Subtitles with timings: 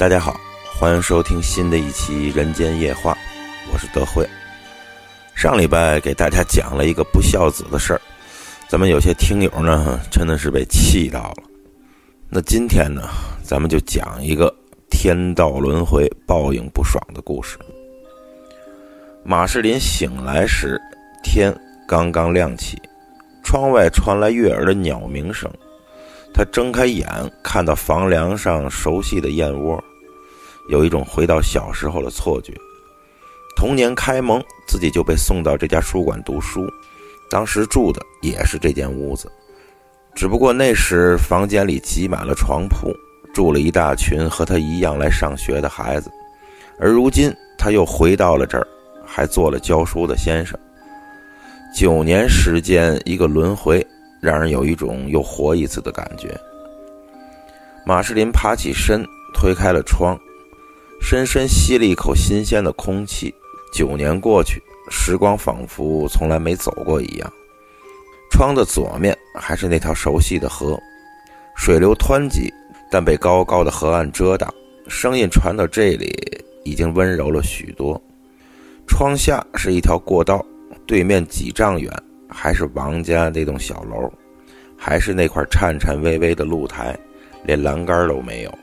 [0.00, 0.40] 大家好，
[0.78, 3.12] 欢迎收听新的一期《人间夜话》，
[3.70, 4.26] 我是德惠。
[5.34, 8.00] 上礼拜给大家讲了一个不孝子的事儿，
[8.66, 11.42] 咱们有些听友呢真的是被气到了。
[12.30, 13.10] 那今天呢，
[13.42, 14.50] 咱们就讲一个
[14.88, 17.58] 天道轮回、报应不爽的故事。
[19.22, 20.80] 马士林醒来时，
[21.22, 21.54] 天
[21.86, 22.80] 刚刚亮起，
[23.44, 25.52] 窗外传来悦耳的鸟鸣声。
[26.32, 27.06] 他睁开眼，
[27.42, 29.82] 看到房梁上熟悉的燕窝，
[30.70, 32.54] 有一种回到小时候的错觉。
[33.56, 36.66] 童年开蒙，自己就被送到这家书馆读书，
[37.28, 39.30] 当时住的也是这间屋子，
[40.14, 42.90] 只不过那时房间里挤满了床铺，
[43.34, 46.10] 住了一大群和他一样来上学的孩子，
[46.78, 48.66] 而如今他又回到了这儿，
[49.04, 50.58] 还做了教书的先生。
[51.76, 53.86] 九年时间，一个轮回。
[54.22, 56.38] 让人有一种又活一次的感觉。
[57.86, 60.14] 马士林爬起身，推开了窗，
[61.00, 63.34] 深深吸了一口新鲜的空气。
[63.72, 67.32] 九年过去，时光仿佛从来没走过一样。
[68.30, 70.78] 窗的左面还是那条熟悉的河，
[71.56, 72.52] 水流湍急，
[72.90, 74.52] 但被高高的河岸遮挡，
[74.88, 76.16] 声音传到这里
[76.64, 78.00] 已经温柔了许多。
[78.86, 80.44] 窗下是一条过道，
[80.86, 81.92] 对面几丈远。
[82.32, 84.08] 还是王家那栋小楼，
[84.76, 86.96] 还是那块颤颤巍巍的露台，
[87.42, 88.58] 连栏杆都没有。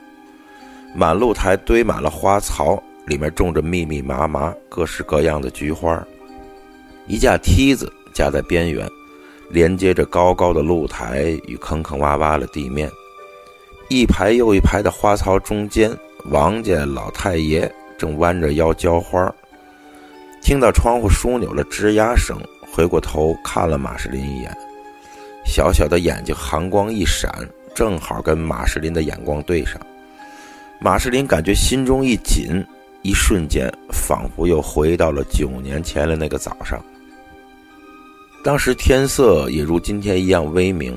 [0.94, 6.02] 满露台堆满了花槽，里面种着密密麻麻、各式各样的菊花。
[7.06, 8.88] 一架梯子架在边缘，
[9.50, 12.90] 连接着高高的露台与坑坑洼洼的地面。
[13.88, 15.90] 一排又一排的花槽中间，
[16.26, 19.32] 王家老太爷正弯着腰浇花。
[20.42, 22.36] 听到窗户枢纽的吱呀声。
[22.70, 24.56] 回过头看了马士林一眼，
[25.44, 27.28] 小小的眼睛寒光一闪，
[27.74, 29.80] 正好跟马士林的眼光对上。
[30.80, 32.64] 马士林感觉心中一紧，
[33.02, 36.80] 一瞬间仿佛又回到了九年前的那个早上。
[38.44, 40.96] 当时天色也如今天一样微明，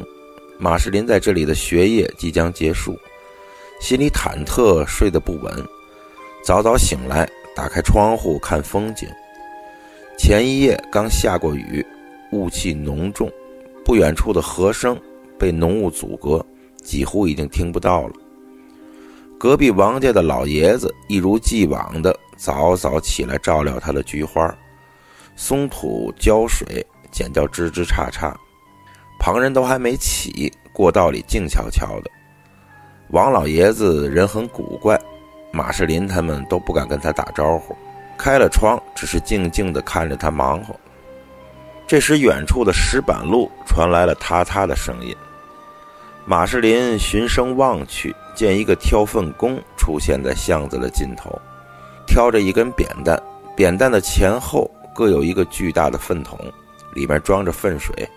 [0.60, 2.96] 马士林在这里的学业即将结束，
[3.82, 5.52] 心里忐忑，睡得不稳。
[6.44, 9.10] 早早醒来，打开窗户看风景。
[10.16, 11.84] 前一夜刚下过雨，
[12.32, 13.32] 雾气浓重，
[13.84, 14.96] 不远处的河声
[15.40, 16.46] 被浓雾阻隔，
[16.84, 18.14] 几乎已经听不到了。
[19.42, 24.56] 隔壁王家的老爷子一如既往的早早起来照料他的菊花，
[25.36, 28.32] 松土浇水，剪掉枝枝杈杈。
[29.20, 32.12] 旁人都还没起，过道里静悄悄的。
[33.10, 34.96] 王老爷子人很古怪，
[35.52, 37.76] 马士林他们都不敢跟他打招呼。
[38.20, 40.80] 开了窗，只是静静地看着他忙活。
[41.88, 45.16] 这时，远处的石板路传来了嗒嗒的声音。
[46.28, 51.32] 马士林循声望去，见一个挑粪工出现在巷子的尽头，
[52.06, 53.22] 挑着一根扁担，
[53.56, 56.38] 扁担的前后各有一个巨大的粪桶，
[56.94, 58.08] 里面装着粪水。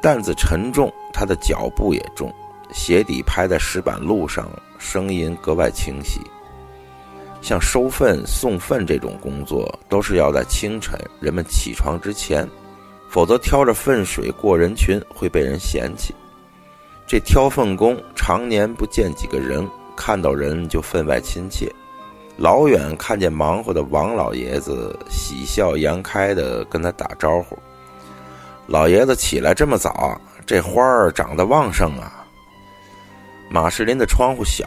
[0.00, 2.32] 担子沉重，他的脚步也重，
[2.72, 6.20] 鞋底拍在石板路上，声音格外清晰。
[7.40, 12.48] 像收粪、送粪这种工作，都是要在清晨人们起床之前，
[13.08, 16.14] 否则挑着粪水过人群会被人嫌弃。
[17.06, 21.70] 这挑粪工常年不见几个人，看到人就分外亲切。
[22.36, 27.58] 老远看见忙活的王老爷子，喜笑颜开地跟他打招呼
[28.66, 32.24] ：“老爷子起来这么早，这花儿长得旺盛啊。”
[33.50, 34.64] 马士林的窗户小，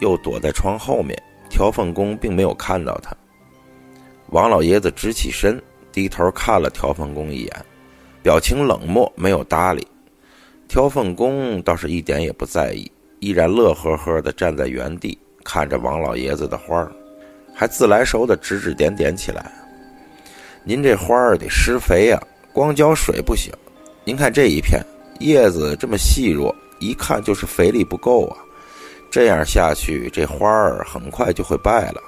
[0.00, 1.20] 又躲在窗后面。
[1.48, 3.10] 挑粪工并没有看到他，
[4.28, 5.60] 王老爷子直起身，
[5.90, 7.66] 低头看了挑粪工一眼，
[8.22, 9.84] 表情冷漠，没有搭理。
[10.70, 12.88] 挑粪工倒是一点也不在意，
[13.18, 16.92] 依然乐呵呵地站在原地，看着王老爷子的花儿，
[17.52, 19.50] 还自来熟地指指点点起来
[20.62, 22.22] ：“您这花儿得施肥呀，
[22.52, 23.52] 光浇水不行。
[24.04, 24.80] 您看这一片
[25.18, 28.36] 叶子这么细弱，一看就是肥力不够啊。”
[29.10, 32.00] 这样下去，这花儿很快就会败了。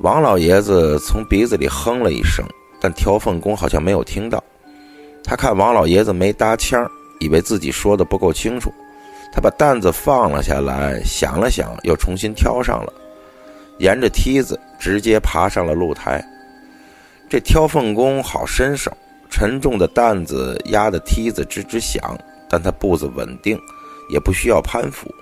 [0.00, 2.44] 王老爷子从鼻子里哼了一声，
[2.80, 4.42] 但挑粪工好像没有听到。
[5.28, 6.88] 他看王老爷子没搭腔，
[7.18, 8.72] 以为自己说的不够清楚。
[9.32, 12.92] 他把担子放了下来，想了想，又重新挑上了，
[13.78, 16.24] 沿着梯子直接爬上了露台。
[17.28, 18.96] 这挑粪工好身手，
[19.28, 22.16] 沉重的担子压得梯子吱吱响，
[22.48, 23.60] 但他步子稳定，
[24.08, 25.12] 也不需要攀附。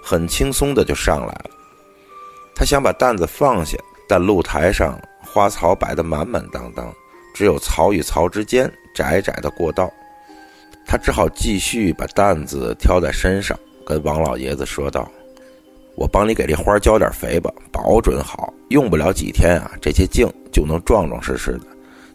[0.00, 1.50] 很轻松的就上来了，
[2.54, 3.76] 他想把担子放下，
[4.08, 6.94] 但露台上花草摆得满满当当，
[7.34, 9.92] 只有槽与槽之间窄窄的过道，
[10.86, 15.10] 他只好继续把担子挑在身上，跟王老爷子说道
[15.96, 18.52] ：“我帮你给这花浇点肥吧，保准好。
[18.68, 21.66] 用不了几天啊，这些茎就能壮壮实实的。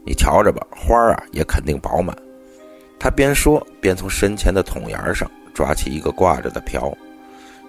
[0.03, 2.15] 你瞧着吧，花啊也肯定饱满。
[2.99, 6.95] 他边说边从身前的桶沿上抓起一个挂着的瓢，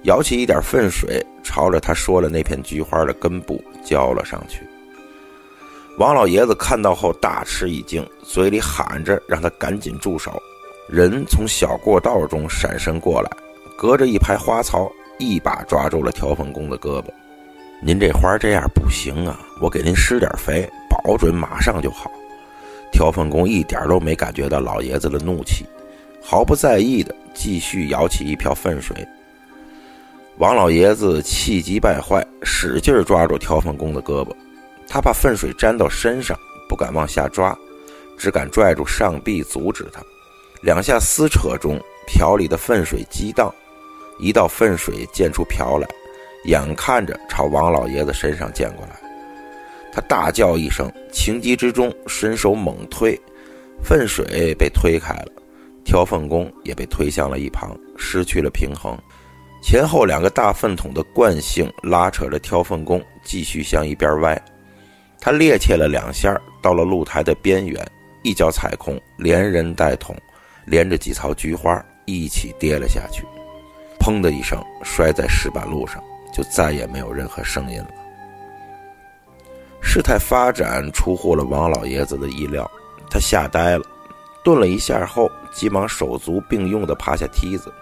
[0.05, 4.68] 舀起一点粪水，朝着他说了那片菊花的根部浇了上去。
[5.99, 10.41] 王老爷子看到后大吃一惊，嘴里喊着让他赶紧住手。
[10.89, 13.29] 人从小过道中闪身过来，
[13.77, 17.07] 隔着一排花草，一把抓住了挑粪工的胳膊。
[17.83, 22.09] 您这花这样不行啊，我给您施点肥，保准马上就好。
[22.93, 25.67] 挑粪工一点都没感觉到老爷子的怒气，
[26.23, 28.97] 毫不在意的继续舀起一瓢粪水。
[30.37, 34.33] 王老爷子气急败坏，使劲抓住挑粪工的胳膊，
[34.89, 36.39] 他怕粪水沾到身上，
[36.69, 37.57] 不敢往下抓，
[38.17, 40.01] 只敢拽住上臂阻止他。
[40.63, 43.55] 两下撕扯中，瓢里的粪水激荡，
[44.19, 45.87] 一道粪水溅出瓢来，
[46.45, 48.99] 眼看着朝王老爷子身上溅过来。
[49.93, 53.21] 他大叫一声，情急之中伸手猛推，
[53.83, 55.33] 粪水被推开了，
[55.85, 58.97] 挑粪工也被推向了一旁，失去了平衡。
[59.63, 64.41] 前后两个大粪桶的惯性拉扯着挑粪工继续向一边歪。
[65.21, 67.85] 他趔趄了两下，到了露台的边缘，
[68.23, 70.17] 一脚踩空，连人带桶。
[70.71, 73.25] 连着几槽菊花一起跌了下去，
[73.99, 75.99] 砰的一声摔在石板路上，
[76.31, 77.89] 就再也没有任何声音了。
[79.81, 82.71] 事态发展出乎了王老爷子的意料，
[83.11, 83.85] 他吓呆了，
[84.45, 87.73] 顿了一下后，急忙手足并用的爬下梯子，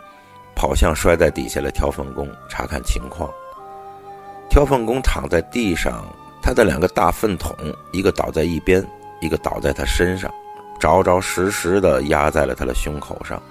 [0.54, 3.28] 跑向摔在底下的挑粪工查看情况。
[4.48, 6.06] 挑粪工躺在地上，
[6.46, 7.56] 他的两个大粪桶，
[7.90, 8.80] 一个倒在一边，
[9.20, 10.32] 一个倒在他身上。
[10.78, 13.42] 着着实实的压在了他的胸口上。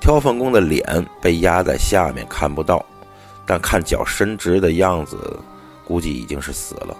[0.00, 2.82] 挑粪工的脸被压在下面，看不到，
[3.44, 5.38] 但看脚伸直的样子，
[5.84, 6.96] 估计已经是死了。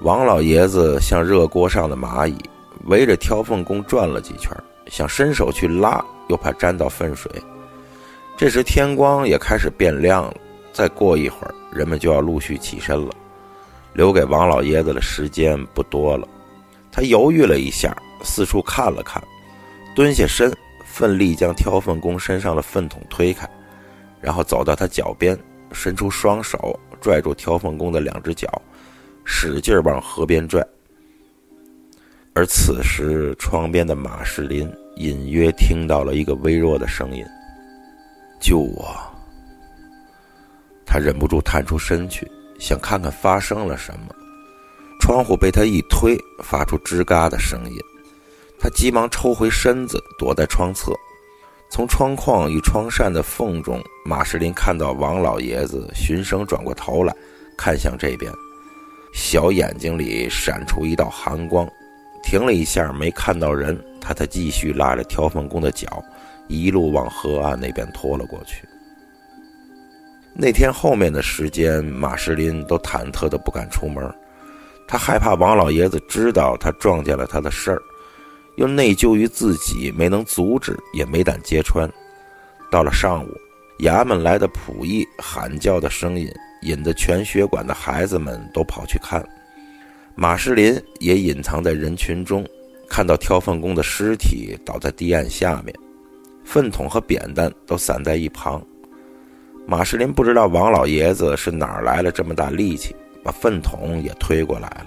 [0.00, 2.38] 王老爷子像热锅上的蚂蚁，
[2.86, 4.50] 围着挑粪工转了几圈，
[4.86, 7.30] 想伸手去拉，又怕沾到粪水。
[8.34, 10.34] 这时天光也开始变亮了，
[10.72, 13.12] 再过一会儿，人们就要陆续起身了，
[13.94, 16.26] 留给王老爷子的时间不多了。
[16.90, 19.22] 他犹豫了一下，四处看了看，
[19.94, 20.52] 蹲下身，
[20.84, 23.48] 奋力将挑粪工身上的粪桶推开，
[24.20, 25.38] 然后走到他脚边，
[25.72, 28.46] 伸出双手拽住挑粪工的两只脚，
[29.24, 30.62] 使劲往河边拽。
[32.34, 37.24] 而此时，窗边的马士林隐约听到了一个微弱的声音
[38.40, 38.94] ：“救我！”
[40.84, 42.30] 他忍不住探出身去，
[42.62, 44.14] 想看看发生了什么。
[45.00, 47.76] 窗户被他一推，发出吱嘎的声音。
[48.56, 50.92] 他急忙抽回身子，躲在窗侧。
[51.68, 57.12] 从窗框与窗扇的缝中，马士林看到王老爷子循声转过头来，
[57.58, 58.32] 看向这边，
[59.12, 61.68] 小眼睛里闪出一道寒光。
[62.22, 66.00] 停了一下，没看到人，他才继续拉着挑粪工的脚，
[66.46, 68.64] 一路往河岸那边拖了过去。
[70.34, 74.02] 那天后面的时间，马士林都忐忑的不敢出门。
[74.88, 77.82] 他害怕王老爷子知道他撞见了他的事儿，
[78.56, 81.90] 又内疚于自己没能阻止，也没胆揭穿。
[82.70, 83.28] 到了上午，
[83.80, 86.28] 衙门来的仆役喊叫的声音
[86.62, 89.22] 引得全学馆的孩子们都跑去看。
[90.14, 92.46] 马士林也隐藏在人群中，
[92.88, 95.74] 看到挑粪工的尸体倒在堤岸下面，
[96.42, 98.62] 粪桶和扁担都散在一旁。
[99.66, 102.94] 马士林不知道王老爷子是哪儿来了这么大力气。
[103.24, 104.86] 把粪桶也推过来了，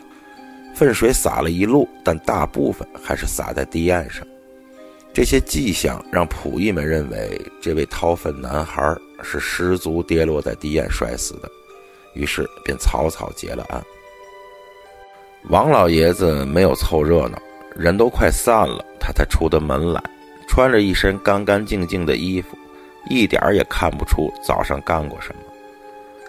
[0.75, 4.27] 粪水洒了一路，但大部分还是洒在堤岸上。
[5.13, 11.49] 这些迹象让仆役们认为这位掏粪男孩是失足跌落在堤岸摔死的，
[12.13, 13.81] 于是便草草结了案。
[15.49, 17.41] 王老爷子没有凑热闹，
[17.73, 20.03] 人都快散了，他才出的门来，
[20.49, 22.57] 穿着一身干干净净的衣服，
[23.09, 25.41] 一点儿也看不出早上干过什么。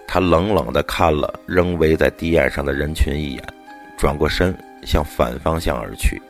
[0.07, 3.43] 他冷冷地看了仍围在堤岸上的人群一眼，
[3.97, 6.21] 转过身向反方向而去。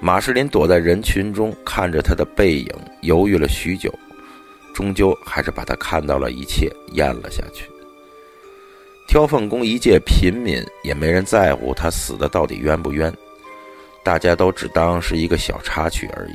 [0.00, 2.68] 马士林躲在人群中，看着他的背影，
[3.02, 3.92] 犹豫了许久，
[4.74, 7.68] 终究还是把他看到了一切咽了下去。
[9.06, 13.12] 挑粪工一介平民，也没人在乎他死的到底冤不冤，
[14.02, 16.34] 大家都只当是一个小插曲而已。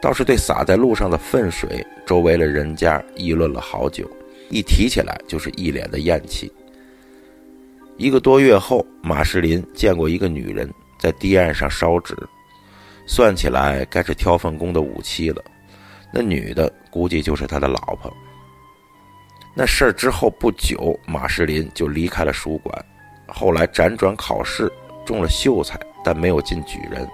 [0.00, 4.10] 倒是对洒在路上的粪水，周围的人家议论了好久。
[4.48, 6.52] 一提起来就是一脸的厌弃。
[7.96, 12.16] 一个多月后，马士林见过一个女人在堤岸上烧纸，
[13.06, 15.44] 算起来该是挑粪工的武器了。
[16.12, 18.12] 那女的估计就是他的老婆。
[19.54, 22.84] 那事儿之后不久，马士林就离开了书馆，
[23.28, 24.72] 后来辗转考试，
[25.04, 27.06] 中了秀才，但没有进举人。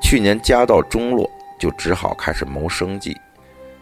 [0.00, 3.16] 去年家道中落，就只好开始谋生计。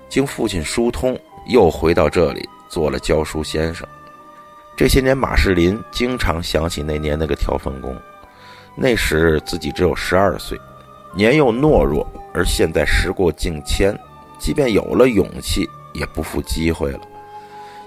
[0.08, 3.86] 经父亲疏通，又回到这里做了教书先生。
[4.76, 7.96] 这些年，马士林经常想起那年那个挑粪工。
[8.74, 10.58] 那时自己只有十二岁，
[11.14, 13.98] 年幼懦弱，而现在时过境迁，
[14.38, 17.00] 即便有了勇气，也不负机会了。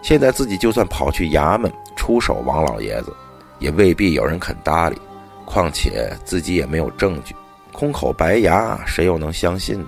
[0.02, 3.12] 现在自己就算跑去衙门出手王老爷子，
[3.58, 4.98] 也未必有人肯搭理。
[5.44, 7.36] 况且自己也没有证据，
[7.76, 9.88] 空口白牙，谁又能相信呢？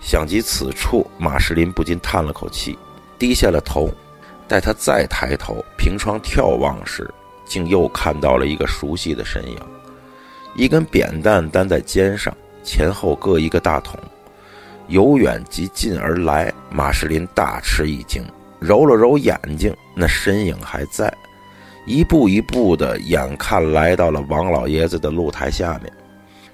[0.00, 2.78] 想及此处，马士林不禁叹了口气，
[3.18, 3.90] 低下了头。
[4.46, 7.12] 待他再抬头凭窗眺望时，
[7.44, 9.58] 竟又看到了一个熟悉的身影。
[10.54, 13.98] 一根扁担担在肩上，前后各一个大桶，
[14.86, 16.52] 由远及近而来。
[16.70, 18.24] 马士林大吃一惊，
[18.60, 21.12] 揉了揉眼睛，那身影还在，
[21.84, 25.92] 一步一步的，眼看来到了王老爷子的露台下面，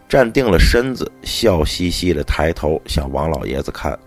[0.08, 3.98] 站定了身子，笑嘻嘻的抬头向王老爷子看。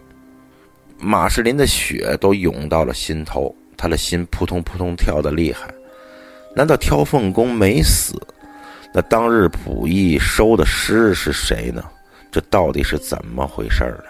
[0.98, 3.56] 马士林的血都涌到了心头。
[3.82, 5.74] 他的心扑通扑通跳得厉害，
[6.53, 8.22] 难道挑粪工没死？
[8.94, 11.82] 那当日溥仪收的尸是谁呢？
[12.29, 14.03] 这到底是怎么回事呢？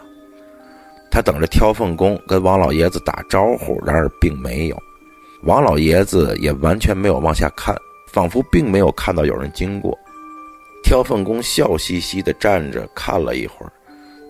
[1.11, 4.77] 他等着挑粪工跟王老爷子打招呼，然而并没有。
[5.43, 7.75] 王老爷子也完全没有往下看，
[8.11, 9.95] 仿佛并没有看到有人经过。
[10.83, 13.71] 挑粪工笑嘻嘻地站着看了一会儿，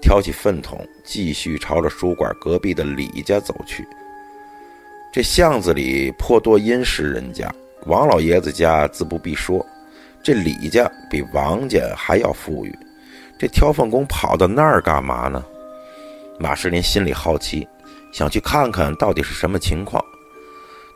[0.02, 3.88] 挑起粪桶，继续朝着书馆隔壁的李家走去。
[5.12, 7.50] 这巷子里颇多殷实人家，
[7.86, 9.66] 王老爷子家自不必说，
[10.22, 12.78] 这李家比王家还要富裕。
[13.40, 15.44] 这挑粪工跑到那儿干嘛呢？
[16.40, 17.68] 马士林心里好奇，
[18.12, 20.04] 想去看看到底是什么情况。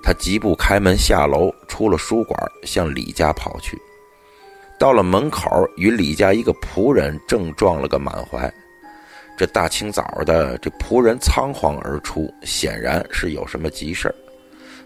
[0.03, 3.77] 他急步开门下楼，出了书馆，向李家跑去。
[4.79, 8.51] 到了门口，与李家一个仆人正撞了个满怀。
[9.37, 14.15] 这大清早的，这仆人仓皇而出，显然是有什么急事儿，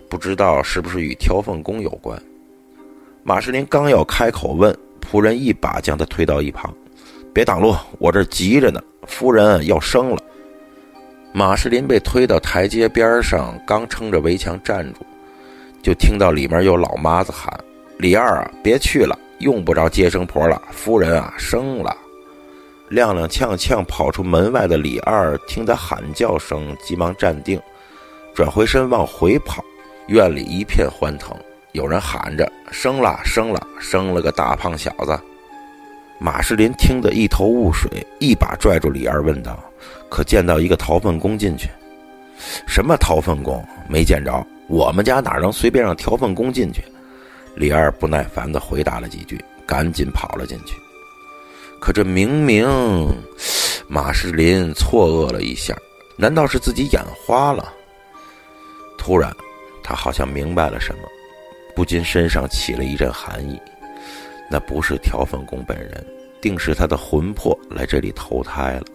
[0.10, 2.18] 不知道是不是与挑粪工有关。
[3.24, 6.74] 马士林刚要开口问，仆人一把将他推到一旁
[7.34, 10.18] ：“别挡路，我这急着呢，夫人要生了。”
[11.34, 15.06] 马士林被推到台阶边上，刚撑着围墙站住，
[15.84, 17.54] 就听到里面有老妈子喊
[18.00, 21.96] ：“李二啊，别去了，用不着接生婆了，夫人啊生了。”
[22.90, 27.62] 踉踉跄跄跑出门外的李二听他喊叫声，急忙站定，
[28.34, 29.64] 转回身往回跑。
[30.08, 31.36] 院里一片欢腾，
[31.74, 35.20] 有人喊着：“生了，生了，生了个大胖小子！”
[36.18, 37.90] 马士林听得一头雾水，
[38.20, 39.60] 一把拽住李二，问道
[40.10, 41.70] ：“可见到一个掏粪工进去
[42.66, 43.62] ？”“什么掏粪工？
[43.90, 44.48] 没见着。
[44.70, 46.82] 我们家哪能随便让挑粪工进去？”
[47.58, 50.78] 李二不耐烦地回答了几句，赶紧跑了进去。
[51.80, 52.68] 可这明明，
[53.88, 55.76] 马士林错愕了一下，
[56.16, 57.74] 难道是自己眼花了？
[58.96, 59.36] 突然，
[59.84, 61.02] 他好像明白了什么，
[61.76, 63.60] 不禁身上起了一阵寒意。
[64.52, 66.06] 那不是挑粪工本人，
[66.40, 68.86] 定是他的魂魄来这里投胎了。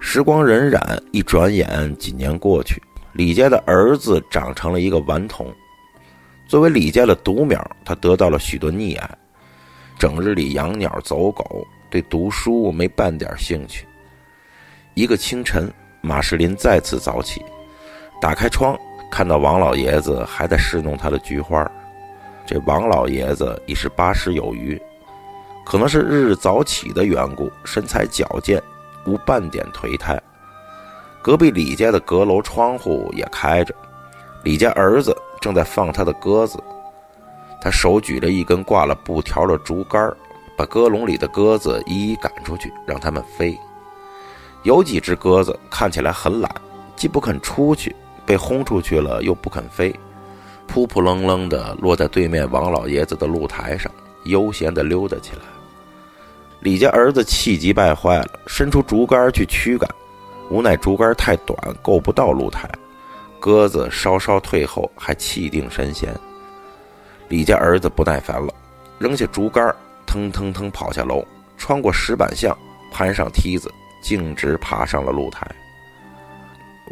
[0.00, 5.46] 时光荏苒，一转眼几年过去，李家的儿子长成了一个顽童。
[6.46, 9.10] 作为李家的独苗，他得到了许多溺爱。
[9.98, 13.86] 整日里养鸟走狗，对读书没半点兴趣。
[14.94, 17.42] 一个清晨，马士林再次早起，
[18.20, 18.76] 打开窗，
[19.10, 21.70] 看到王老爷子还在侍弄他的菊花。
[22.44, 24.80] 这王老爷子已是八十有余，
[25.64, 28.60] 可能是日日早起的缘故，身材矫健，
[29.06, 30.20] 无半点颓态。
[31.22, 33.72] 隔壁李家的阁楼窗户也开着，
[34.42, 36.58] 李家儿子正在放他的鸽子。
[37.60, 40.10] 他手举着一根挂了布条的竹竿，
[40.56, 43.58] 把鸽笼里的鸽子一一赶出去，让它们飞。
[44.62, 46.50] 有几只鸽子看起来很懒，
[46.96, 47.94] 既不肯出去，
[48.24, 49.94] 被轰出去了又不肯飞，
[50.66, 53.90] 扑扑棱棱地落在对面王老爷子的露台上，
[54.24, 55.42] 悠闲地溜达起来。
[56.60, 59.88] 李家儿子气急败坏了，伸出竹竿去驱赶，
[60.48, 62.70] 无奈竹竿太短，够不到露台。
[63.42, 66.14] 鸽子稍稍退后，还气定神闲。
[67.28, 68.54] 李家儿子不耐烦了，
[69.00, 69.74] 扔下竹竿，
[70.06, 71.26] 腾腾腾跑下楼，
[71.58, 72.56] 穿过石板巷，
[72.92, 73.68] 攀上梯子，
[74.00, 75.44] 径直爬上了露台。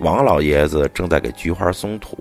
[0.01, 2.19] 王老爷子正在给菊花松土，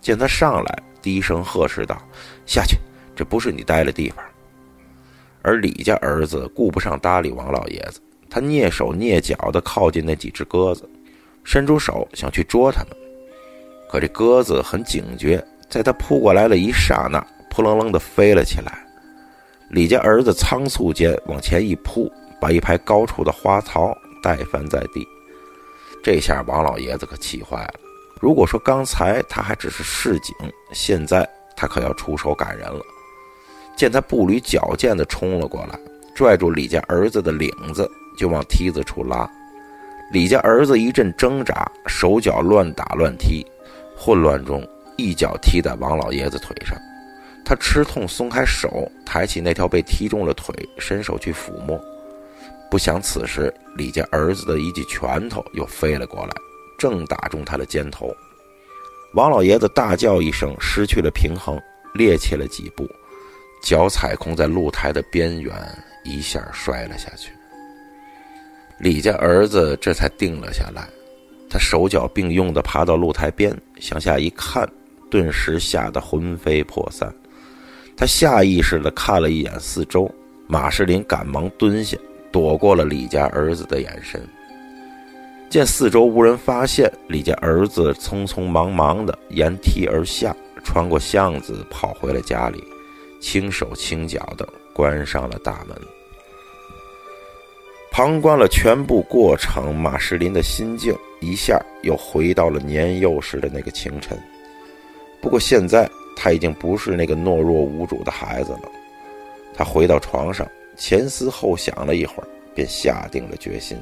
[0.00, 2.00] 见他上来，低声呵斥道
[2.46, 2.76] ：“下去，
[3.16, 4.24] 这不是你待的地方。”
[5.42, 8.00] 而李家儿子顾不上搭理王老爷子，
[8.30, 10.88] 他蹑手蹑脚地靠近那几只鸽子，
[11.42, 12.90] 伸出手想去捉它们。
[13.94, 18.84] 可这鸽子很警觉，在它扑过来的一刹那，扑棱棱的飞了起来。
[19.70, 25.06] 李家儿子仓促间往前一扑，把一排高处的花草带翻在地。
[26.02, 27.74] 这下王老爷子可气坏了。
[28.20, 30.34] 如果说刚才他还只是示警，
[30.72, 31.24] 现在
[31.56, 32.82] 他可要出手赶人了。
[33.76, 35.78] 见他步履矫健地冲了过来，
[36.16, 39.30] 拽住李家儿子的领子就往梯子处拉。
[40.10, 43.46] 李家儿子一阵挣扎，手脚乱打乱踢，
[43.96, 46.76] 混乱中一脚踢在王老爷子腿上。
[47.44, 51.78] 他吃痛松开手，抬起那条被踢中了腿，伸手去抚摸。
[52.70, 56.32] 不想此时李家儿子的一记拳头又飞了过来。
[56.76, 58.12] 正打中他的肩头，
[59.14, 61.56] 王老爷子大叫一声，失去了平衡，
[61.94, 62.84] 趔趄了几步，
[63.62, 65.54] 脚踩空在露台的边缘，
[66.02, 67.30] 一下摔了下去。
[68.80, 70.88] 李家儿子这才定了下来，
[71.48, 74.66] 他手脚并用地爬到露台边，向下一看，
[75.10, 77.14] 顿时吓得魂飞魄散。
[77.94, 80.10] 他下意识地看了一眼四周，
[80.46, 81.98] 马世林赶忙蹲下，
[82.32, 84.26] 躲过了李家儿子的眼神。
[85.50, 92.64] 见四周无人发现，李家儿子匆匆忙忙地沿梯而下，穿过巷子跑回了家里，
[93.20, 95.76] 轻手轻脚地关上了大门。
[97.96, 104.18] 旁观了全部过程，马世林的心境一下又回到了年幼时的那个清晨。
[105.22, 108.62] 不过现在他已经不是那个懦弱无主的孩子了。
[109.54, 110.44] 他回到床上，
[110.76, 113.78] 前思后想了一会儿，便下定了决心。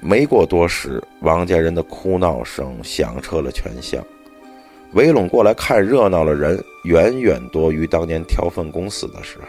[0.00, 4.04] 没过多时，王家人的哭闹声响彻了全乡，
[4.94, 9.44] 围拢过来看热闹的人远远多于当年挑粪公死的时候。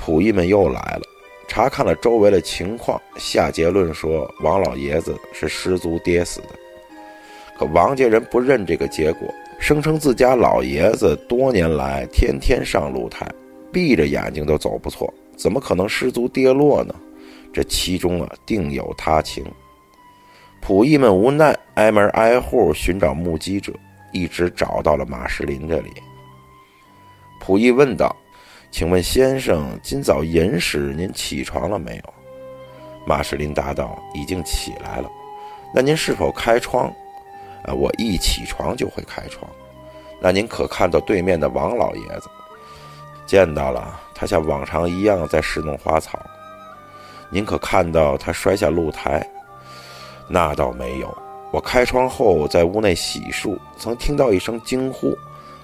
[0.00, 1.02] 仆役们又来了，
[1.48, 6.50] 查看了周围的情况，下结论说王老爷子是失足跌死的。
[7.58, 9.26] 可王家人不认这个结果，
[9.58, 13.26] 声称自家老爷子多年来天天上露台，
[13.72, 16.94] 闭着眼睛都走不错，怎么可能失足跌落呢？
[17.52, 19.44] 这其中啊，定有他情。
[20.62, 23.72] 仆役们无奈，挨门挨户寻找目击者，
[24.12, 25.90] 一直找到了马世林这里。
[27.42, 28.14] 仆役问道
[28.70, 32.02] ：“请问先生，今早寅时您起床了没有？”
[33.06, 35.10] 马士林答道：“已经起来了。”
[35.74, 36.92] 那您是否开窗？
[37.64, 39.50] 啊，我一起床就会开窗。
[40.20, 42.28] 那您可看到对面的王老爷子？
[43.26, 46.18] 见到了，他像往常一样在侍弄花草。
[47.30, 49.26] 您可看到他摔下露台？
[50.28, 51.16] 那倒没有。
[51.50, 55.16] 我开窗后在屋内洗漱，曾听到一声惊呼，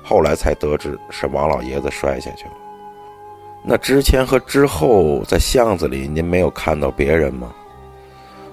[0.02, 2.52] 后来才得知是王老爷子摔下去了。
[3.66, 7.50] 那之前和之后在巷子里，您没有看到别人吗？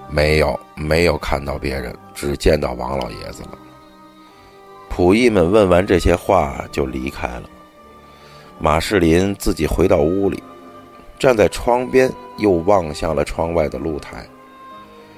[0.08, 3.58] 没有，没有看到别人，只见到王老爷子了。
[4.90, 7.42] 仆役们问完这些话就离开了。
[8.58, 10.42] 马世林自己回到屋里。
[11.18, 14.26] 站在窗边，又望向了窗外的露台，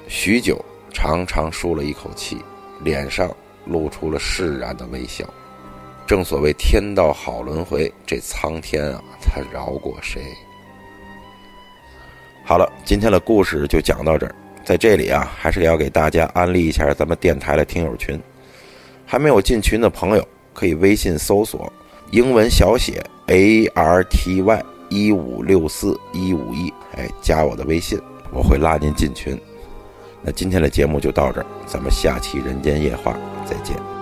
[0.07, 2.43] 许久，长长舒了一口气，
[2.81, 3.33] 脸上
[3.65, 5.25] 露出了释然的微笑。
[6.07, 10.21] 正所谓天道好轮回，这苍天啊，他饶过谁？
[12.43, 14.35] 好了，今天的故事就讲到这儿。
[14.63, 18.19] 在这里啊，还是要给大家安利一下咱们电台的听友群，
[19.05, 21.71] 还没有进群的朋友，可以微信搜索
[22.11, 24.65] 英文小写 A R T Y。
[24.87, 27.99] 一五六四一五一，哎，加我的微信，
[28.31, 29.35] 我会拉您进群。
[30.21, 33.13] 那今天的节目就到这儿，咱们下期《人间夜话》
[33.49, 33.94] 再见。